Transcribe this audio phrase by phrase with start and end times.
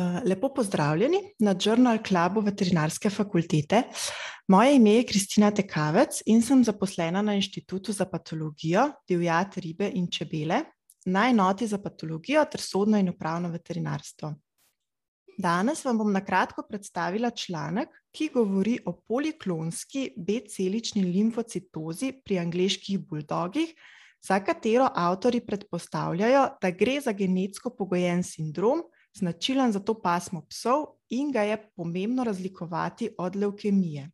[0.00, 3.82] Eh, lepo pozdravljeni na Journal Clubu veterinarske fakultete.
[4.48, 10.06] Moje ime je Kristina Tekavec in sem zaposlena na Inštitutu za patologijo, divjad, ribe in
[10.10, 10.60] čebele,
[11.06, 14.32] na enoti za patologijo ter sodno in upravno veterinarstvo.
[15.38, 22.98] Danes vam bom na kratko predstavila članek, ki govori o poliklonski B-celični limfocitozi pri angliških
[23.08, 23.74] buldogih,
[24.22, 28.82] za katero avtori predpostavljajo, da gre za genetsko pogojen sindrom,
[29.14, 34.10] značilen za to pasmo psov in ga je pomembno razlikovati od levkemije.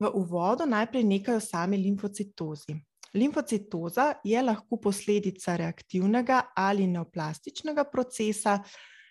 [0.00, 2.74] V uvodu najprej nekaj o sami limfocitozi.
[3.14, 8.62] Limfocitoza je lahko posledica reaktivnega ali neoplastičnega procesa.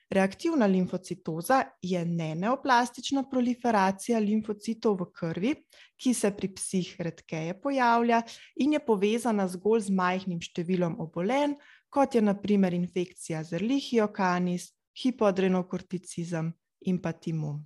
[0.10, 5.54] Reaktivna limfocitoza je neneoplastična proliferacija limfocitov v krvi,
[5.96, 8.22] ki se pri psih redkeje pojavlja
[8.56, 11.56] in je povezana zgolj z majhnim številom obolenj,
[11.90, 17.62] kot je naprimer infekcija z Erlichio canis, hipoadrenokorticizem in pa timum.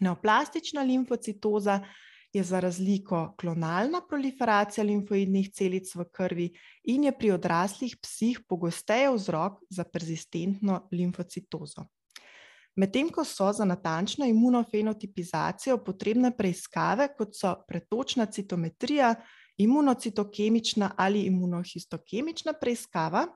[0.00, 1.80] Neoplastična limfocitoza
[2.32, 6.52] je za razliko klonalna proliferacija limfoidnih celic v krvi
[6.84, 11.84] in je pri odraslih psih pogosteje vzrok za persistentno limfocitozo.
[12.76, 19.14] Medtem ko so za natančno imunofenotipizacijo potrebne preiskave, kot so pretočna citometrija,
[19.56, 23.26] imunocitokemična ali imunohistokemična preiskava,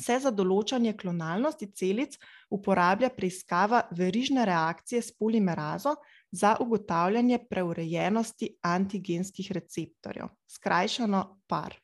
[0.00, 2.16] se za določanje klonalnosti celic
[2.50, 5.96] uporablja preiskava verižne reakcije s polimerazo
[6.30, 11.76] za ugotavljanje preurejenosti antigenskih receptorjev, skrajšano PAR.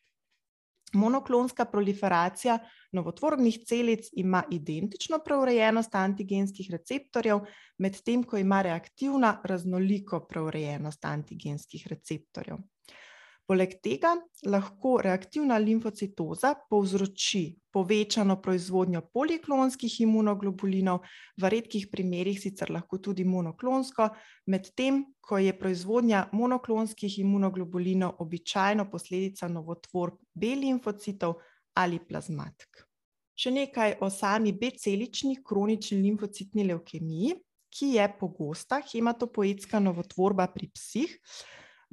[0.95, 2.59] Monoklonska proliferacija
[2.93, 7.41] novotvornih celic ima identično preurejenost antigenskih receptorjev,
[7.79, 12.63] medtem ko ima reaktivna raznoliko preurejenost antigenskih receptorjev.
[13.45, 14.15] Poleg tega
[14.49, 17.43] lahko reaktivna limfocitoza povzroči
[17.75, 21.03] povečano proizvodnjo poliklonskih imunoglobulinov,
[21.37, 24.07] v redkih primerih sicer lahko tudi monoklonsko,
[24.49, 31.37] medtem ko je proizvodnja monoklonskih imunoglobulinov običajno posledica novotvorb B limfocitov
[31.77, 32.87] ali plazmatk.
[33.35, 37.35] Še nekaj o sami B-celični kronični limfocitni levkemiji,
[37.75, 41.19] ki je pogosta hematopoetska novotvorba pri psih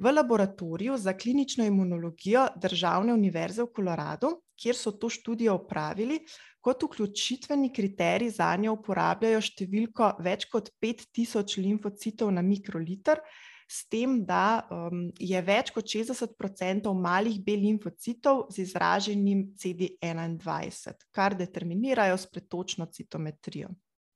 [0.02, 6.18] v laboratoriju za klinično imunologijo Državne univerze v Koloradu, kjer so to študijo opravili,
[6.60, 13.22] kot vključitveni kriterij za njo uporabljajo številko več kot 5000 limfocitov na mikroliter,
[13.70, 21.38] s tem, da um, je več kot 60% malih B limfocitov z izraženim CD21, kar
[21.38, 23.70] determinirajo s pretočno citometrijo.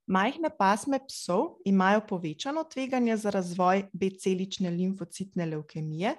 [0.06, 6.14] Majhne pasme psov imajo povečano tveganje za razvoj B-celične limfocitne levkemije,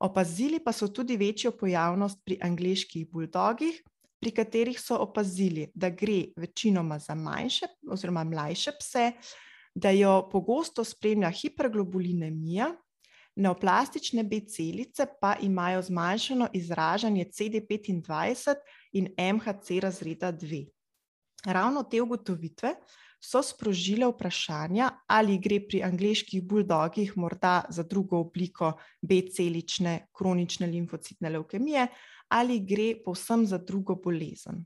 [0.00, 3.82] opazili pa so tudi večjo pojavnost pri angliških buldogih,
[4.20, 9.12] pri katerih so opazili, da gre večinoma za manjše oziroma mlajše pse,
[9.74, 12.72] da jo pogosto spremlja hiperglobulinemija,
[13.36, 18.54] neoplastične B-celice pa imajo zmanjšano izražanje CD25
[18.92, 20.64] in MHC razreda 2.
[21.44, 22.74] Ravno te ugotovitve
[23.20, 31.30] so sprožile vprašanja, ali gre pri angliških buldogih morda za drugo obliko B-celične kronične limfocitne
[31.30, 31.86] levkemije
[32.28, 34.64] ali gre povsem za drugo bolezen.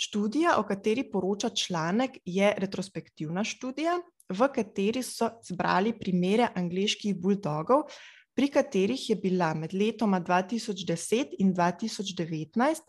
[0.00, 3.98] Študija, o kateri poroča članek, je retrospektivna študija,
[4.32, 7.90] v kateri so zbrali primere angliških buldogov,
[8.34, 12.80] pri katerih je bila med letoma 2010 in 2019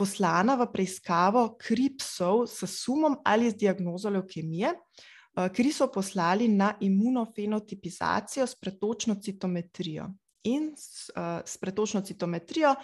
[0.00, 4.72] poslana v preiskavo kri psov s sumom ali z diagnozo leukemije.
[4.72, 10.08] Eh, kri so poslali na imunofenotipizacijo s pretočno citometrijo.
[10.44, 12.74] In s, uh, s pretočno citometrijo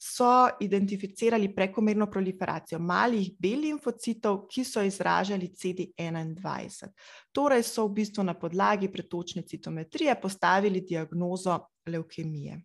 [0.00, 6.88] so identificirali prekomerno proliferacijo malih B-limfocitov, ki so izražali CD21.
[7.32, 12.62] Torej so v bistvu na podlagi pretočne citometrije postavili diagnozo leukemije.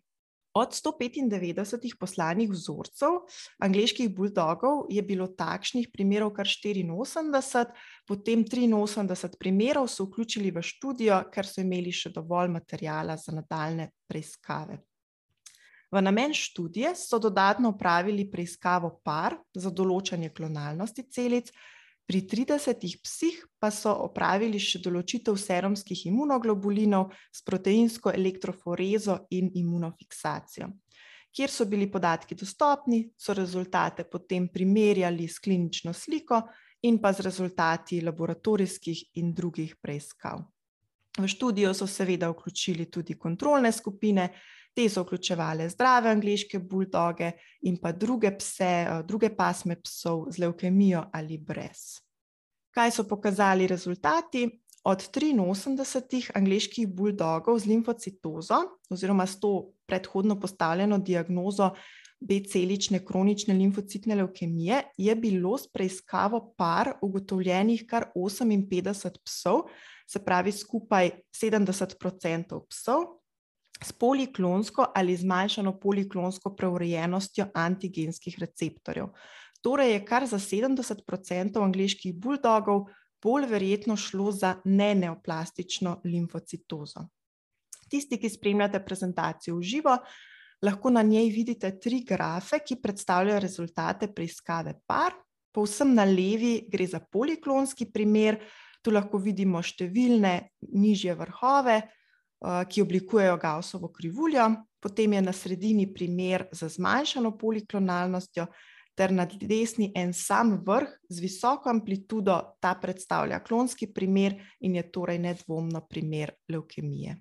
[0.54, 3.20] Od 195 poslanih vzorcev
[3.60, 7.66] angliških buldogov je bilo takšnih primerov kar 84,
[8.08, 13.90] potem 83 primerov so vključili v študijo, ker so imeli še dovolj materijala za nadaljne
[14.08, 14.80] preiskave.
[15.92, 21.52] V namen študije so dodatno upravili preiskavo par za določanje klonalnosti celic,
[22.08, 30.70] Pri 30 psih pa so opravili še določitev serumskih imunoglobulinov s proteinsko elektroforezo in imunofiksacijo.
[31.28, 36.40] Kjer so bili podatki dostopni, so rezultate potem primerjali s klinično sliko
[36.88, 40.40] in pa z rezultati laboratorijskih in drugih preiskav.
[41.18, 44.30] V študijo so seveda vključili tudi kontrolne skupine,
[44.78, 47.32] Te so vključevale zdrave angliške buldoge
[47.66, 51.98] in pa druge pse, eh, druge pasme psov z leukemijo ali brez.
[52.70, 54.46] Kaj so pokazali rezultati?
[54.84, 58.54] Od 83 angliških buldogov z limfocitozo,
[58.90, 61.72] oziroma s to predhodno postavljeno diagnozo
[62.20, 69.62] B-celične kronične limfocitne leukemije, je bilo s preiskavo par ugotovljenih kar 58 psov,
[70.06, 73.17] se pravi skupaj 70% psov,
[73.82, 79.12] s poliklonsko ali zmanjšano poliklonsko preurejenostjo antigenskih receptorjev.
[79.62, 82.86] Torej je kar za 70% angliških buldogov
[83.22, 87.08] bolj verjetno šlo za neneoplastično limfocitozo.
[87.90, 89.96] Tisti, ki spremljate prezentacijo v živo,
[90.62, 95.16] lahko na njej vidite tri grafe, ki predstavljajo rezultate preiskave par.
[95.54, 98.38] Povsem na levi gre za poliklonski primer,
[98.82, 100.34] tu lahko vidimo številne
[100.74, 101.80] nižje vrhove,
[102.68, 104.48] ki oblikujejo Gaussovo krivuljo,
[104.80, 108.46] potem je na sredini primer za zmanjšano poliklonalnostjo,
[108.98, 114.90] ter na desni en sam vrh z visoko amplitudo, ta predstavlja klonski primer in je
[114.90, 117.16] torej nedvomno primer leukemije.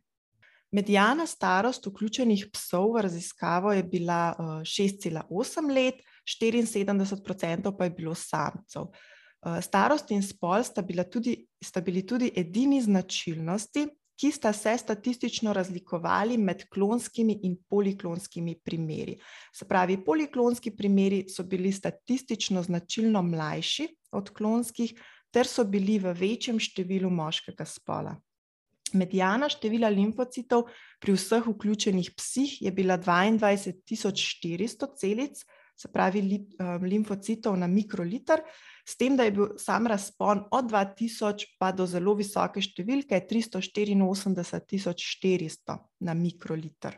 [0.71, 8.89] Medijana starost vključenih psov v raziskavo je bila 6,8 let, 74% pa je bilo samcev.
[9.61, 13.85] Starost in spol sta, bila tudi, sta bili tudi edini značilnosti,
[14.17, 19.17] ki sta se statistično razlikovali med klonskimi in poliklonskimi primeri.
[19.53, 24.93] Se pravi, poliklonski primeri so bili statistično značilno mlajši od klonskih,
[25.31, 28.15] ter so bili v večjem številu moškega spola.
[28.93, 30.69] Medijana števila limfocitov
[31.03, 35.43] pri vseh vključenih psih je bila 22.400 celic,
[35.77, 36.23] se pravi
[36.81, 38.41] limfocitov na mikroliter,
[38.87, 45.77] s tem, da je bil sam razpon od 2000 pa do zelo visoke številke 384.400
[45.99, 46.97] na mikroliter.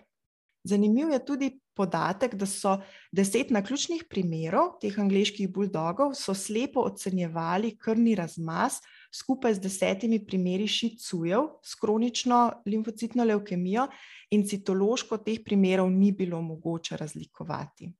[0.63, 2.75] Zanimiv je tudi podatek, da so
[3.15, 8.81] deset naključnih primerov teh angleških buldogov slepo ocenjevali krvni razmaz
[9.15, 13.87] skupaj z desetimi primeri šicujev s kronično limfocitno leukemijo
[14.35, 17.93] in citološko teh primerov ni bilo mogoče razlikovati.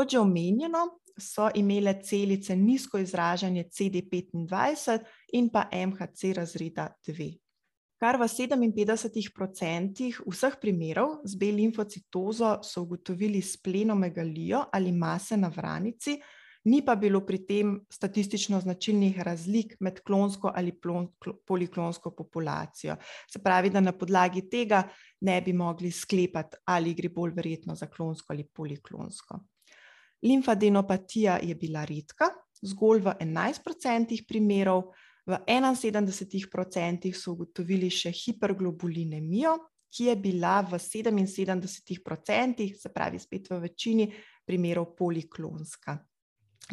[0.00, 0.80] Kot že omenjeno,
[1.20, 5.02] so imele celice nizko izražanje CD25
[5.36, 7.34] in pa MHC razreda dve.
[8.00, 16.16] Kar v sedeminpetdesetih procentih vseh primerov z B-limfocitozo so ugotovili splenomegalijo ali mase na vranici,
[16.64, 20.72] ni pa bilo pri tem statistično značilnih razlik med klonsko ali
[21.46, 22.96] poliklonsko populacijo.
[23.28, 24.82] Se pravi, da na podlagi tega
[25.20, 29.44] ne bi mogli sklepati, ali gre bolj verjetno za klonsko ali poliklonsko.
[30.22, 32.28] Limfadenopatija je bila redka,
[32.62, 34.90] zgolj v enajst procentih primerov,
[35.26, 39.56] v enainsedemdesetih procentih so ugotovili še hiperglobulinemijo,
[39.90, 44.06] ki je bila v sedeminsedemdesetih procentih, se pravi spet v večini
[44.46, 45.96] primerov poliklonska.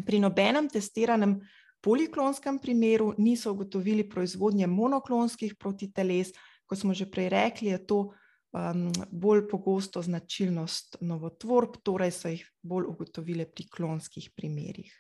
[0.06, 1.40] Pri nobenem testiranem
[1.82, 6.34] poliklonskem primeru niso ugotovili proizvodnje monoklonskih protiteles,
[6.68, 8.00] kot smo že prej rekli, je to
[8.52, 14.94] bolj pogosto značilnost novotvorb, torej so jih bolj ugotovile pri klonskih primerih.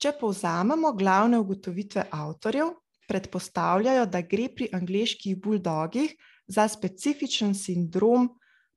[0.00, 2.72] Če povzamemo glavne ugotovitve avtorjev,
[3.10, 6.14] predpostavljajo, da gre pri angleških buldogih
[6.48, 8.30] za specifičen sindrom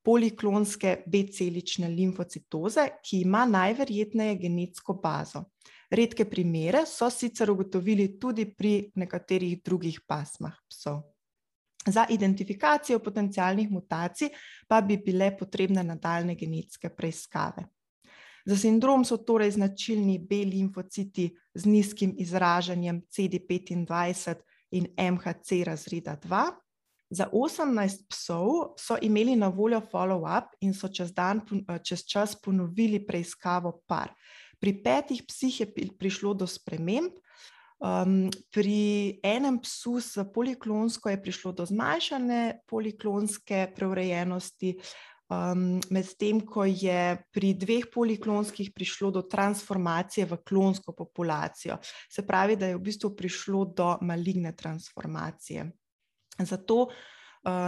[0.04, 5.46] poliklonske B-celične limfocitoze, ki ima najverjetneje genetsko bazo.
[5.94, 11.13] Redke primere so sicer ugotovili tudi pri nekaterih drugih pasmah psov.
[11.88, 14.30] Za identifikacijo potencialnih mutacij
[14.68, 17.66] pa bi bile potrebne nadaljnje genetske preiskave.
[18.46, 24.36] Za sindrom so torej značilni B-limfociti z nizkim izražanjem CD25
[24.72, 26.50] in MHC razreda dva.
[27.10, 31.42] Za osemnajst psov so imeli na voljo follow-up in so čez dan,
[31.84, 34.12] čez čas ponovili preiskavo par.
[34.60, 35.68] Pri petih psih je
[36.00, 37.12] prišlo do sprememb,
[38.52, 38.82] pri
[39.24, 44.78] enem psu s poliklonsko je prišlo do zmanjšane poliklonske preurejenosti,
[45.92, 51.78] medtem ko je pri dveh poliklonskih prišlo do transformacije v klonsko populacijo.
[52.12, 55.72] Se pravi, da je v bistvu prišlo do maligne transformacije.
[56.40, 56.88] Zato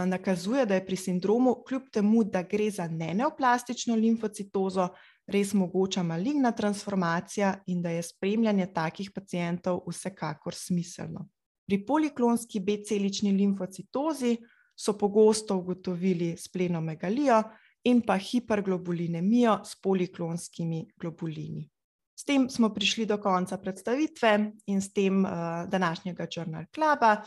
[0.06, 4.88] nakazuje, da je pri sindromu, kljub temu da gre za neneoplastično limfocitozo,
[5.26, 11.28] res mogoča maligna transformacija in da je spremljanje takih pacientov vsekakor smiselno.
[11.66, 14.36] Pri poliklonski B-celični limfocitozi
[14.76, 17.42] so pogosto ugotovili splenomegalijo
[17.84, 21.70] in pa hiperglobulinemijo s poliklonskimi globulini.
[22.16, 25.22] S tem smo prišli do konca predstavitve in s tem
[25.68, 27.22] današnjega Journal cluba.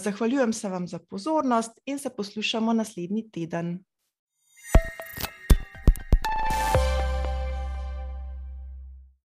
[0.00, 3.84] Zahvaljujem se vam za pozornost in se poslušamo naslednji teden.